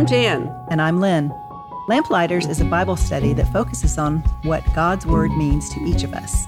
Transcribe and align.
I'm 0.00 0.06
Jan. 0.06 0.50
And 0.70 0.80
I'm 0.80 0.98
Lynn. 0.98 1.30
Lamplighters 1.86 2.46
is 2.46 2.58
a 2.58 2.64
Bible 2.64 2.96
study 2.96 3.34
that 3.34 3.52
focuses 3.52 3.98
on 3.98 4.20
what 4.44 4.64
God's 4.74 5.04
Word 5.04 5.30
means 5.32 5.68
to 5.74 5.80
each 5.82 6.04
of 6.04 6.14
us. 6.14 6.46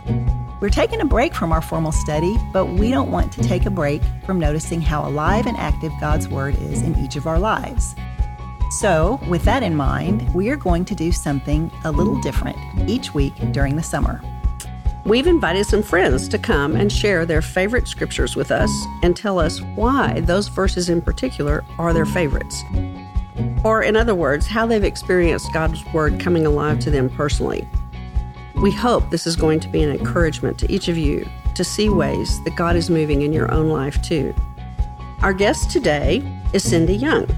We're 0.62 0.70
taking 0.70 1.02
a 1.02 1.04
break 1.04 1.34
from 1.34 1.52
our 1.52 1.60
formal 1.60 1.92
study, 1.92 2.38
but 2.50 2.64
we 2.64 2.90
don't 2.90 3.10
want 3.10 3.30
to 3.34 3.42
take 3.42 3.66
a 3.66 3.70
break 3.70 4.00
from 4.24 4.40
noticing 4.40 4.80
how 4.80 5.06
alive 5.06 5.44
and 5.44 5.58
active 5.58 5.92
God's 6.00 6.28
Word 6.28 6.56
is 6.62 6.80
in 6.80 6.96
each 6.96 7.16
of 7.16 7.26
our 7.26 7.38
lives. 7.38 7.94
So, 8.80 9.20
with 9.28 9.42
that 9.42 9.62
in 9.62 9.76
mind, 9.76 10.32
we 10.34 10.48
are 10.48 10.56
going 10.56 10.86
to 10.86 10.94
do 10.94 11.12
something 11.12 11.70
a 11.84 11.92
little 11.92 12.18
different 12.22 12.56
each 12.88 13.12
week 13.12 13.34
during 13.52 13.76
the 13.76 13.82
summer. 13.82 14.22
We've 15.04 15.26
invited 15.26 15.66
some 15.66 15.82
friends 15.82 16.26
to 16.28 16.38
come 16.38 16.74
and 16.74 16.90
share 16.90 17.26
their 17.26 17.42
favorite 17.42 17.86
scriptures 17.86 18.34
with 18.34 18.50
us 18.50 18.70
and 19.02 19.14
tell 19.14 19.38
us 19.38 19.60
why 19.74 20.20
those 20.20 20.48
verses 20.48 20.88
in 20.88 21.02
particular 21.02 21.62
are 21.76 21.92
their 21.92 22.06
favorites. 22.06 22.62
Or, 23.64 23.82
in 23.82 23.96
other 23.96 24.14
words, 24.14 24.46
how 24.46 24.66
they've 24.66 24.82
experienced 24.82 25.52
God's 25.52 25.84
Word 25.92 26.18
coming 26.18 26.46
alive 26.46 26.80
to 26.80 26.90
them 26.90 27.08
personally. 27.08 27.68
We 28.56 28.70
hope 28.70 29.10
this 29.10 29.26
is 29.26 29.36
going 29.36 29.60
to 29.60 29.68
be 29.68 29.82
an 29.82 29.90
encouragement 29.90 30.58
to 30.58 30.70
each 30.70 30.88
of 30.88 30.98
you 30.98 31.28
to 31.54 31.64
see 31.64 31.88
ways 31.88 32.42
that 32.44 32.56
God 32.56 32.76
is 32.76 32.90
moving 32.90 33.22
in 33.22 33.32
your 33.32 33.50
own 33.52 33.68
life 33.68 34.00
too. 34.02 34.34
Our 35.20 35.32
guest 35.32 35.70
today 35.70 36.22
is 36.52 36.68
Cindy 36.68 36.96
Young, 36.96 37.28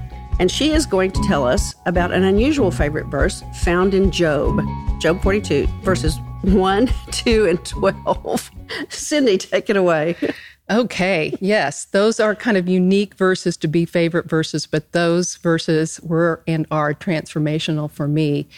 and 0.40 0.50
she 0.50 0.72
is 0.72 0.86
going 0.86 1.10
to 1.12 1.22
tell 1.22 1.46
us 1.46 1.74
about 1.86 2.12
an 2.12 2.24
unusual 2.24 2.70
favorite 2.70 3.06
verse 3.06 3.44
found 3.62 3.94
in 3.94 4.10
Job, 4.10 4.60
Job 5.00 5.22
42, 5.22 5.66
verses 5.82 6.18
1, 6.42 6.90
2, 7.10 7.46
and 7.46 7.64
12. 7.64 8.50
Cindy, 8.88 9.38
take 9.38 9.68
it 9.68 9.76
away. 9.76 10.16
Okay, 10.70 11.36
yes, 11.40 11.84
those 11.86 12.18
are 12.18 12.34
kind 12.34 12.56
of 12.56 12.66
unique 12.68 13.14
verses 13.14 13.56
to 13.58 13.68
be 13.68 13.84
favorite 13.84 14.30
verses, 14.30 14.66
but 14.66 14.92
those 14.92 15.36
verses 15.36 16.00
were 16.00 16.42
and 16.46 16.66
are 16.70 16.94
transformational 16.94 17.90
for 17.90 18.08
me. 18.08 18.48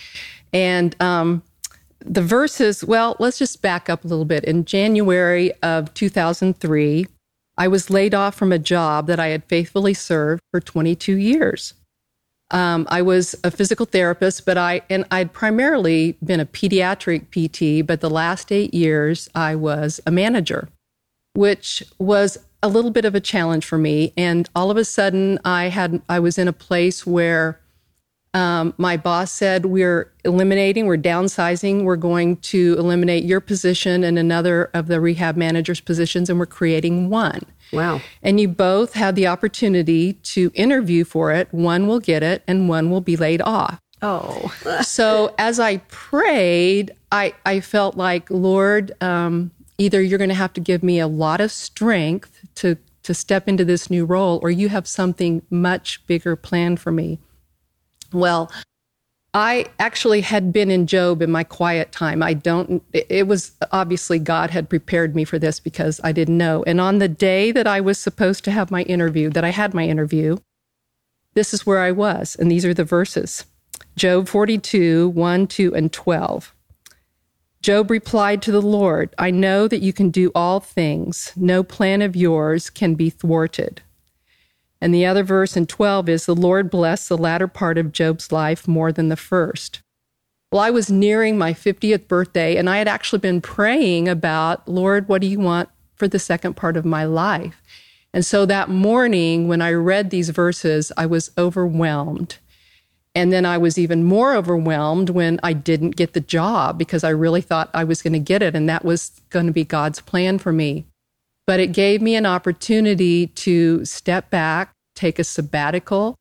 And 0.53 0.95
um, 1.03 1.43
the 1.99 2.23
verses, 2.23 2.85
well, 2.85 3.17
let's 3.19 3.39
just 3.39 3.61
back 3.61 3.91
up 3.91 4.05
a 4.05 4.09
little 4.09 4.25
bit. 4.25 4.45
In 4.45 4.65
January 4.65 5.53
of 5.63 5.93
2003, 5.95 7.09
I 7.59 7.67
was 7.67 7.91
laid 7.91 8.15
off 8.15 8.37
from 8.37 8.53
a 8.53 8.59
job 8.59 9.09
that 9.09 9.19
I 9.19 9.29
had 9.29 9.45
faithfully 9.47 9.95
served 9.95 10.41
for 10.53 10.61
22 10.61 11.17
years. 11.17 11.75
Um, 12.53 12.87
I 12.89 13.03
was 13.03 13.35
a 13.43 13.51
physical 13.51 13.87
therapist, 13.87 14.47
but 14.47 14.57
I 14.57 14.83
and 14.89 15.05
I'd 15.11 15.33
primarily 15.33 16.17
been 16.25 16.39
a 16.39 16.47
pediatric 16.47 17.27
PT. 17.33 17.85
But 17.85 18.01
the 18.01 18.11
last 18.11 18.53
eight 18.53 18.73
years, 18.73 19.29
I 19.35 19.57
was 19.57 20.01
a 20.07 20.13
manager 20.13 20.69
which 21.37 21.83
was 21.99 22.39
a 22.63 22.69
little 22.69 22.91
bit 22.91 23.05
of 23.05 23.15
a 23.15 23.21
challenge 23.21 23.65
for 23.65 23.79
me. 23.79 24.13
And 24.17 24.49
all 24.55 24.71
of 24.71 24.77
a 24.77 24.85
sudden, 24.85 25.39
I 25.45 25.69
had 25.69 26.03
I 26.09 26.19
was 26.19 26.39
in 26.39 26.49
a 26.49 26.53
place 26.53 27.07
where 27.07 27.61
um, 28.35 28.75
my 28.77 28.97
boss 28.97 29.33
said, 29.33 29.67
"We're 29.67 30.13
eliminating, 30.25 30.87
we're 30.87 30.99
downsizing, 30.99 31.85
we're 31.85 31.97
going 31.97 32.37
to 32.39 32.77
eliminate 32.79 33.25
your 33.25 33.41
position 33.41 34.05
and 34.05 34.19
another 34.19 34.71
of 34.75 34.89
the 34.89 35.01
rehab 35.01 35.37
manager's 35.37 35.81
positions, 35.81 36.29
and 36.29 36.39
we're 36.39 36.47
creating 36.47 37.09
one." 37.09 37.41
Wow! 37.73 38.01
And 38.23 38.39
you 38.41 38.49
both 38.49 38.93
had 38.93 39.17
the 39.17 39.27
opportunity 39.27 40.15
to 40.15 40.51
interview 40.55 41.05
for 41.05 41.33
it. 41.33 41.49
One 41.53 41.87
will 41.87 42.01
get 42.01 42.23
it, 42.23 42.43
and 42.47 42.69
one 42.69 42.91
will 42.91 43.01
be 43.01 43.17
laid 43.17 43.41
off. 43.41 43.81
Oh. 44.03 44.53
so 44.83 45.35
as 45.39 45.59
I 45.59 45.79
prayed, 45.89 46.91
I 47.13 47.33
I 47.47 47.61
felt 47.61 47.97
like 47.97 48.31
Lord. 48.31 48.93
Um, 49.03 49.51
either 49.79 50.01
you're 50.01 50.19
going 50.19 50.29
to 50.29 50.35
have 50.35 50.53
to 50.55 50.61
give 50.61 50.83
me 50.83 50.99
a 50.99 51.07
lot 51.07 51.41
of 51.41 51.53
strength 51.53 52.41
to 52.57 52.77
to 53.03 53.15
step 53.15 53.47
into 53.47 53.65
this 53.65 53.89
new 53.89 54.05
role 54.05 54.41
or 54.43 54.51
you 54.51 54.69
have 54.69 54.87
something 54.87 55.41
much 55.49 56.05
bigger 56.09 56.35
planned 56.35 56.81
for 56.81 56.91
me. 56.91 57.19
Well 58.13 58.51
i 59.35 59.67
actually 59.79 60.23
had 60.23 60.51
been 60.51 60.71
in 60.71 60.87
job 60.87 61.21
in 61.21 61.31
my 61.31 61.45
quiet 61.45 61.93
time. 61.93 62.23
I 62.23 62.33
don't 62.33 62.83
it 62.93 63.27
was 63.29 63.53
obviously 63.71 64.19
god 64.19 64.51
had 64.51 64.71
prepared 64.71 65.15
me 65.15 65.25
for 65.25 65.39
this 65.39 65.61
because 65.61 66.01
i 66.03 66.11
didn't 66.11 66.39
know. 66.39 66.65
And 66.67 66.81
on 66.81 66.99
the 66.99 67.09
day 67.09 67.53
that 67.53 67.67
i 67.67 67.81
was 67.81 67.99
supposed 67.99 68.45
to 68.45 68.51
have 68.51 68.71
my 68.71 68.83
interview 68.85 69.29
that 69.31 69.45
i 69.45 69.51
had 69.51 69.75
my 69.75 69.85
interview 69.85 70.39
this 71.35 71.53
is 71.53 71.67
where 71.67 71.81
i 71.81 71.93
was 71.93 72.35
and 72.37 72.51
these 72.51 72.65
are 72.65 72.75
the 72.75 72.85
verses. 72.85 73.45
Job 73.95 74.27
42 74.27 75.11
1 75.11 75.47
2 75.47 75.75
and 75.75 75.93
12 75.93 76.55
Job 77.63 77.91
replied 77.91 78.43
to 78.43 78.53
the 78.53 78.63
Lord, 78.63 79.15
I 79.19 79.31
know 79.31 79.67
that 79.67 79.83
you 79.83 79.93
can 79.93 80.11
do 80.11 80.31
all 80.35 80.61
things. 80.61 81.33
No 81.37 81.63
plan 81.63 82.03
of 82.03 82.15
yours 82.15 82.71
can 82.71 82.95
be 82.95 83.11
thwarted. 83.11 83.83
And 84.81 84.95
the 84.95 85.07
other 85.07 85.25
verse 85.25 85.57
in 85.57 85.67
12 85.67 86.09
is, 86.09 86.27
The 86.27 86.35
Lord 86.35 86.71
blessed 86.71 87.09
the 87.09 87.19
latter 87.19 87.49
part 87.49 87.79
of 87.79 87.93
Job's 87.93 88.31
life 88.31 88.69
more 88.69 88.93
than 88.93 89.09
the 89.09 89.17
first. 89.17 89.81
Well, 90.53 90.61
I 90.61 90.71
was 90.71 90.91
nearing 90.91 91.37
my 91.37 91.53
50th 91.53 92.07
birthday, 92.07 92.57
and 92.57 92.71
I 92.71 92.79
had 92.79 92.87
actually 92.87 93.19
been 93.19 93.41
praying 93.41 94.09
about, 94.09 94.69
Lord, 94.69 95.09
what 95.09 95.21
do 95.21 95.27
you 95.27 95.41
want 95.41 95.69
for 95.97 96.07
the 96.07 96.19
second 96.19 96.55
part 96.55 96.77
of 96.77 96.85
my 96.85 97.05
life? 97.05 97.63
And 98.13 98.25
so 98.25 98.47
that 98.47 98.69
morning, 98.69 99.49
when 99.49 99.61
I 99.61 99.73
read 99.73 100.11
these 100.11 100.31
verses, 100.31 100.93
I 100.97 101.07
was 101.07 101.33
overwhelmed. 101.37 102.39
And 103.17 103.33
then 103.33 103.47
I 103.47 103.57
was 103.57 103.79
even 103.79 104.05
more 104.05 104.35
overwhelmed 104.35 105.09
when 105.09 105.41
I 105.43 105.55
didn't 105.55 105.97
get 105.97 106.13
the 106.13 106.21
job 106.21 106.77
because 106.77 107.03
I 107.03 107.09
really 107.09 107.41
thought 107.41 107.71
I 107.73 107.83
was 107.83 108.03
going 108.03 108.13
to 108.13 108.19
get 108.19 108.43
it 108.43 108.55
and 108.55 108.69
that 108.69 108.85
was 108.85 109.23
going 109.31 109.47
to 109.47 109.53
be 109.53 109.65
God's 109.65 110.03
plan 110.03 110.39
for 110.39 110.53
me. 110.53 110.85
But 111.47 111.59
it 111.59 111.73
gave 111.73 112.03
me 112.03 112.15
an 112.15 112.27
opportunity 112.27 113.29
to 113.29 113.87
step 113.87 114.29
back, 114.29 114.75
take 114.95 115.19
a 115.19 115.25
sabbatical, 115.25 116.15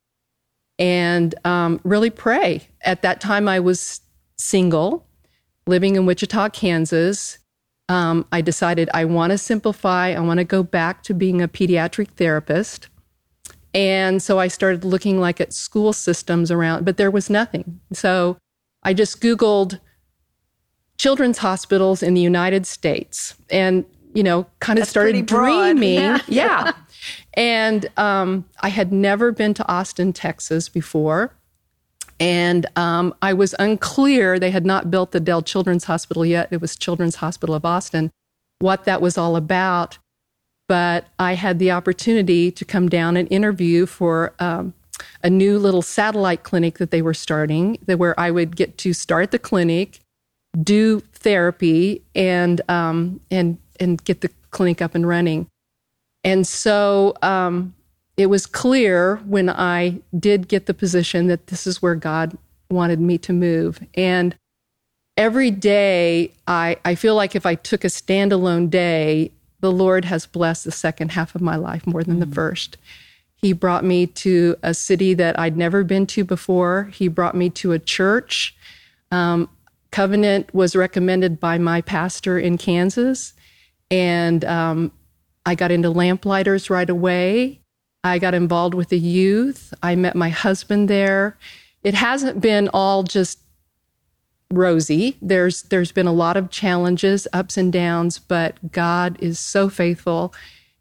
and 0.80 1.36
um, 1.44 1.82
really 1.84 2.10
pray. 2.10 2.70
At 2.86 3.02
that 3.02 3.20
time, 3.20 3.50
I 3.50 3.60
was 3.60 4.00
single, 4.38 5.06
living 5.68 5.98
in 5.98 6.06
Wichita, 6.06 6.48
Kansas. 6.52 7.40
Um, 7.90 8.26
I 8.32 8.40
decided 8.40 8.90
I 8.94 9.04
want 9.04 9.32
to 9.32 9.38
simplify, 9.38 10.12
I 10.12 10.22
want 10.22 10.38
to 10.38 10.46
go 10.46 10.64
back 10.64 11.04
to 11.04 11.14
being 11.14 11.42
a 11.42 11.50
pediatric 11.50 12.12
therapist. 12.12 12.88
And 13.76 14.24
so 14.24 14.40
I 14.40 14.48
started 14.48 14.86
looking 14.86 15.20
like 15.20 15.42
at 15.42 15.52
school 15.52 15.92
systems 15.92 16.50
around, 16.50 16.86
but 16.86 16.96
there 16.96 17.12
was 17.12 17.30
nothing. 17.30 17.82
So 17.92 18.38
I 18.84 18.94
just 18.94 19.22
Googled 19.22 19.82
children's 20.98 21.40
hospitals 21.40 22.02
in 22.02 22.14
the 22.14 22.22
United 22.22 22.66
States 22.66 23.36
and, 23.50 23.84
you 24.14 24.24
know, 24.24 24.48
kind 24.62 24.80
of 24.80 24.84
That's 24.84 24.92
started 24.92 25.26
dreaming. 25.26 26.00
Yeah. 26.00 26.20
yeah. 26.28 26.72
and 27.34 27.86
um, 27.98 28.46
I 28.62 28.70
had 28.70 28.94
never 28.94 29.34
been 29.34 29.54
to 29.56 29.68
Austin, 29.68 30.14
Texas 30.14 30.70
before. 30.70 31.36
And 32.18 32.66
um, 32.78 33.14
I 33.22 33.34
was 33.34 33.54
unclear. 33.60 34.40
They 34.40 34.52
had 34.52 34.66
not 34.66 34.90
built 34.90 35.12
the 35.12 35.20
Dell 35.20 35.42
Children's 35.42 35.84
Hospital 35.84 36.26
yet. 36.26 36.48
It 36.50 36.62
was 36.62 36.78
Children's 36.78 37.16
Hospital 37.16 37.54
of 37.54 37.66
Austin, 37.66 38.10
what 38.60 38.86
that 38.86 39.02
was 39.02 39.18
all 39.18 39.36
about 39.36 39.98
but 40.68 41.08
I 41.20 41.34
had 41.34 41.60
the 41.60 41.72
opportunity 41.72 42.52
to 42.52 42.66
come 42.66 42.90
down 42.90 43.18
and 43.18 43.32
interview 43.32 43.86
for 43.86 44.34
um, 44.40 44.74
a 45.24 45.30
new 45.30 45.60
little 45.60 45.82
satellite 45.82 46.44
clinic 46.44 46.78
that 46.78 46.92
they 46.92 47.02
were 47.02 47.14
starting, 47.14 47.78
where 47.86 48.20
I 48.20 48.32
would 48.32 48.56
get 48.56 48.78
to 48.80 48.94
start 48.94 49.32
the 49.32 49.40
clinic, 49.40 50.00
do 50.62 51.02
therapy, 51.14 52.02
and 52.14 52.62
um, 52.70 53.20
and 53.30 53.58
and 53.80 54.04
get 54.04 54.22
the 54.22 54.30
clinic 54.52 54.82
up 54.82 54.96
and 54.96 55.08
running. 55.08 55.48
And 56.24 56.48
so 56.48 57.14
um, 57.22 57.76
it 58.18 58.28
was 58.28 58.46
clear 58.46 59.18
when 59.26 59.50
I 59.50 60.00
did 60.18 60.48
get 60.48 60.66
the 60.66 60.74
position 60.74 61.28
that 61.28 61.48
this 61.48 61.68
is 61.68 61.82
where 61.82 61.96
God 61.96 62.38
wanted 62.72 63.00
me 63.00 63.18
to 63.20 63.34
move. 63.34 63.80
And 63.94 64.36
every 65.18 65.52
day, 65.52 66.32
I, 66.48 66.78
I 66.86 66.96
feel 66.96 67.16
like 67.16 67.36
if 67.36 67.46
I 67.46 67.56
took 67.56 67.84
a 67.84 67.88
standalone 67.88 68.70
day, 68.70 69.32
the 69.66 69.72
Lord 69.72 70.06
has 70.06 70.28
blessed 70.28 70.64
the 70.64 70.72
second 70.72 71.12
half 71.14 71.34
of 71.34 71.42
my 71.42 71.56
life 71.56 71.88
more 71.88 72.04
than 72.04 72.18
mm. 72.18 72.20
the 72.20 72.36
first. 72.36 72.78
He 73.36 73.52
brought 73.52 73.84
me 73.84 74.06
to 74.06 74.56
a 74.62 74.76
city 74.76 75.16
that 75.16 75.40
I'd 75.40 75.58
never 75.58 75.84
been 75.84 76.06
to 76.08 76.24
before. 76.24 76.92
He 76.94 77.08
brought 77.08 77.34
me 77.34 77.50
to 77.50 77.72
a 77.72 77.80
church. 77.80 78.56
Um, 79.10 79.50
Covenant 79.90 80.54
was 80.54 80.76
recommended 80.76 81.40
by 81.40 81.58
my 81.58 81.82
pastor 81.82 82.38
in 82.38 82.60
Kansas. 82.60 83.34
And 83.90 84.46
um, 84.46 84.92
I 85.48 85.56
got 85.56 85.72
into 85.72 85.90
lamplighters 85.90 86.70
right 86.70 86.90
away. 86.90 87.60
I 88.04 88.20
got 88.20 88.36
involved 88.36 88.76
with 88.76 88.90
the 88.90 89.00
youth. 89.00 89.74
I 89.82 89.96
met 89.96 90.16
my 90.16 90.30
husband 90.30 90.92
there. 90.92 91.38
It 91.82 91.96
hasn't 91.96 92.40
been 92.40 92.70
all 92.72 93.02
just 93.02 93.40
rosy. 94.52 95.18
There's 95.22 95.64
there's 95.64 95.92
been 95.92 96.08
a 96.08 96.14
lot 96.14 96.38
of 96.38 96.50
challenges, 96.50 97.28
ups 97.34 97.58
and 97.58 97.72
downs, 97.72 98.20
but 98.20 98.72
God 98.72 99.18
is 99.20 99.40
so 99.40 99.70
faithful, 99.70 100.34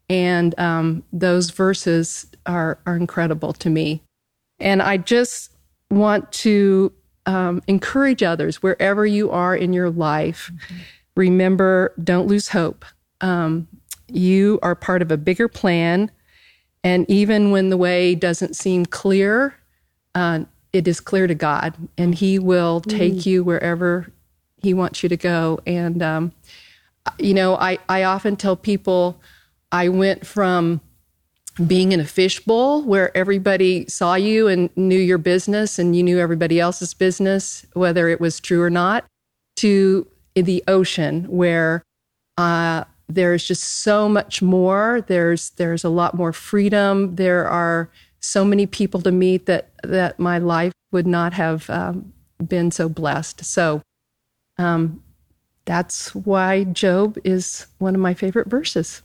and 0.09 0.57
um, 0.59 1.03
those 1.11 1.49
verses 1.49 2.27
are 2.45 2.79
are 2.85 2.95
incredible 2.95 3.53
to 3.53 3.69
me. 3.69 4.01
And 4.59 4.81
I 4.81 4.97
just 4.97 5.51
want 5.89 6.31
to 6.31 6.93
um, 7.25 7.61
encourage 7.67 8.23
others 8.23 8.61
wherever 8.61 9.05
you 9.05 9.31
are 9.31 9.55
in 9.55 9.73
your 9.73 9.89
life. 9.89 10.51
Mm-hmm. 10.53 10.75
Remember, 11.17 11.93
don't 12.03 12.27
lose 12.27 12.49
hope. 12.49 12.85
Um, 13.21 13.67
you 14.07 14.59
are 14.61 14.75
part 14.75 15.01
of 15.01 15.11
a 15.11 15.17
bigger 15.17 15.47
plan, 15.47 16.11
and 16.83 17.09
even 17.09 17.51
when 17.51 17.69
the 17.69 17.77
way 17.77 18.15
doesn't 18.15 18.55
seem 18.55 18.85
clear, 18.85 19.55
uh, 20.13 20.41
it 20.75 20.89
is 20.89 20.99
clear 20.99 21.25
to 21.25 21.33
God, 21.33 21.73
and 21.97 22.13
He 22.13 22.37
will 22.37 22.81
take 22.81 23.13
mm. 23.13 23.25
you 23.25 23.43
wherever 23.45 24.11
He 24.61 24.73
wants 24.73 25.01
you 25.01 25.09
to 25.09 25.15
go. 25.15 25.59
And 25.65 26.03
um, 26.03 26.33
you 27.17 27.33
know, 27.33 27.55
I 27.55 27.79
I 27.87 28.03
often 28.03 28.35
tell 28.35 28.57
people 28.57 29.21
I 29.71 29.87
went 29.87 30.27
from 30.27 30.81
being 31.65 31.93
in 31.93 32.01
a 32.01 32.05
fishbowl 32.05 32.83
where 32.83 33.15
everybody 33.15 33.87
saw 33.87 34.15
you 34.15 34.49
and 34.49 34.69
knew 34.75 34.99
your 34.99 35.17
business 35.17 35.79
and 35.79 35.95
you 35.95 36.03
knew 36.03 36.19
everybody 36.19 36.59
else's 36.59 36.93
business, 36.93 37.65
whether 37.71 38.09
it 38.09 38.19
was 38.19 38.41
true 38.41 38.61
or 38.61 38.69
not, 38.69 39.05
to 39.55 40.05
the 40.35 40.61
ocean 40.67 41.23
where 41.29 41.81
uh, 42.37 42.83
there's 43.07 43.47
just 43.47 43.63
so 43.63 44.09
much 44.09 44.41
more. 44.41 45.05
There's 45.07 45.51
there's 45.51 45.85
a 45.85 45.89
lot 45.89 46.15
more 46.15 46.33
freedom. 46.33 47.15
There 47.15 47.47
are 47.47 47.89
so 48.25 48.43
many 48.43 48.65
people 48.65 49.01
to 49.01 49.11
meet 49.11 49.45
that 49.45 49.69
that 49.83 50.19
my 50.19 50.37
life 50.37 50.73
would 50.91 51.07
not 51.07 51.33
have 51.33 51.69
um, 51.69 52.13
been 52.45 52.71
so 52.71 52.89
blessed. 52.89 53.45
So 53.45 53.81
um, 54.57 55.03
that's 55.65 56.13
why 56.15 56.63
Job 56.63 57.17
is 57.23 57.67
one 57.79 57.95
of 57.95 58.01
my 58.01 58.13
favorite 58.13 58.47
verses. 58.47 59.01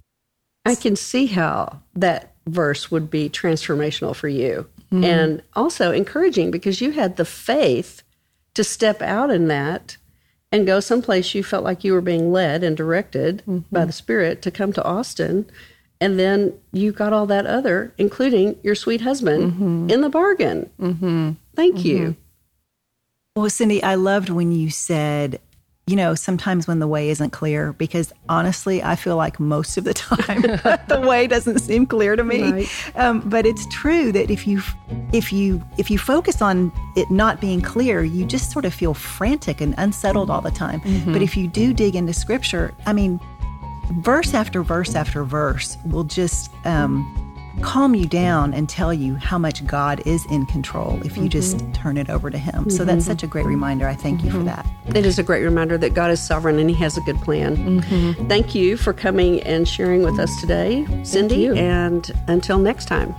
I 0.64 0.74
can 0.74 0.94
see 0.94 1.26
how 1.26 1.80
that 1.94 2.34
verse 2.46 2.90
would 2.90 3.10
be 3.10 3.28
transformational 3.28 4.14
for 4.14 4.28
you 4.28 4.68
mm-hmm. 4.92 5.04
and 5.04 5.42
also 5.54 5.92
encouraging 5.92 6.50
because 6.50 6.80
you 6.80 6.92
had 6.92 7.16
the 7.16 7.24
faith 7.24 8.02
to 8.54 8.64
step 8.64 9.00
out 9.00 9.30
in 9.30 9.48
that 9.48 9.96
and 10.52 10.66
go 10.66 10.80
someplace 10.80 11.34
you 11.34 11.44
felt 11.44 11.64
like 11.64 11.84
you 11.84 11.92
were 11.92 12.00
being 12.00 12.32
led 12.32 12.62
and 12.64 12.76
directed 12.76 13.38
mm-hmm. 13.46 13.60
by 13.70 13.84
the 13.84 13.92
Spirit 13.92 14.42
to 14.42 14.50
come 14.50 14.72
to 14.72 14.84
Austin. 14.84 15.48
And 16.00 16.18
then 16.18 16.54
you 16.72 16.92
got 16.92 17.12
all 17.12 17.26
that 17.26 17.46
other, 17.46 17.92
including 17.98 18.58
your 18.62 18.74
sweet 18.74 19.02
husband, 19.02 19.52
mm-hmm. 19.52 19.90
in 19.90 20.00
the 20.00 20.08
bargain. 20.08 20.70
Mm-hmm. 20.80 21.32
Thank 21.54 21.84
you. 21.84 21.98
Mm-hmm. 21.98 23.40
Well, 23.40 23.50
Cindy, 23.50 23.82
I 23.82 23.94
loved 23.94 24.30
when 24.30 24.50
you 24.52 24.70
said 24.70 25.40
you 25.90 25.96
know, 25.96 26.14
sometimes 26.14 26.68
when 26.68 26.78
the 26.78 26.86
way 26.86 27.10
isn't 27.10 27.30
clear, 27.30 27.72
because 27.72 28.12
honestly, 28.28 28.80
I 28.80 28.94
feel 28.94 29.16
like 29.16 29.40
most 29.40 29.76
of 29.76 29.82
the 29.82 29.92
time 29.94 30.42
the 30.88 31.04
way 31.04 31.26
doesn't 31.26 31.58
seem 31.58 31.84
clear 31.84 32.14
to 32.14 32.22
me. 32.22 32.52
Right. 32.52 32.68
Um, 32.94 33.28
but 33.28 33.44
it's 33.44 33.66
true 33.66 34.12
that 34.12 34.30
if 34.30 34.46
you 34.46 34.62
if 35.12 35.32
you 35.32 35.60
if 35.78 35.90
you 35.90 35.98
focus 35.98 36.40
on 36.40 36.72
it 36.96 37.10
not 37.10 37.40
being 37.40 37.60
clear, 37.60 38.04
you 38.04 38.24
just 38.24 38.52
sort 38.52 38.64
of 38.64 38.72
feel 38.72 38.94
frantic 38.94 39.60
and 39.60 39.74
unsettled 39.78 40.30
all 40.30 40.40
the 40.40 40.52
time. 40.52 40.80
Mm-hmm. 40.80 41.12
But 41.12 41.22
if 41.22 41.36
you 41.36 41.48
do 41.48 41.74
dig 41.74 41.96
into 41.96 42.12
Scripture, 42.12 42.72
I 42.86 42.92
mean, 42.92 43.18
verse 43.90 44.34
after 44.34 44.62
verse 44.62 44.94
after 44.94 45.24
verse 45.24 45.76
will 45.84 46.04
just 46.04 46.50
um, 46.64 47.04
calm 47.62 47.94
you 47.94 48.06
down 48.06 48.54
and 48.54 48.68
tell 48.68 48.92
you 48.94 49.16
how 49.16 49.38
much 49.38 49.66
God 49.66 50.02
is 50.06 50.24
in 50.30 50.46
control 50.46 51.00
if 51.04 51.16
you 51.16 51.24
mm-hmm. 51.24 51.28
just 51.28 51.72
turn 51.74 51.96
it 51.96 52.08
over 52.08 52.30
to 52.30 52.38
Him. 52.38 52.54
Mm-hmm. 52.54 52.70
So 52.70 52.84
that's 52.84 53.02
mm-hmm. 53.02 53.12
such 53.12 53.22
a 53.22 53.26
great 53.26 53.46
reminder. 53.46 53.86
I 53.86 53.94
thank 53.94 54.22
you 54.22 54.30
for 54.30 54.38
mm-hmm. 54.38 54.46
that. 54.46 54.66
It 54.94 55.04
is 55.04 55.18
a 55.18 55.22
great 55.22 55.42
reminder 55.42 55.76
that 55.78 55.94
God 55.94 56.10
is 56.10 56.20
sovereign 56.20 56.58
and 56.58 56.70
He 56.70 56.76
has 56.76 56.96
a 56.96 57.00
good 57.02 57.20
plan. 57.20 57.56
Mm-hmm. 57.56 58.28
Thank 58.28 58.54
you 58.54 58.76
for 58.76 58.92
coming 58.92 59.42
and 59.42 59.68
sharing 59.68 60.02
with 60.02 60.18
us 60.18 60.40
today, 60.40 60.86
Cindy. 61.04 61.48
And 61.48 62.10
until 62.28 62.58
next 62.58 62.86
time. 62.86 63.14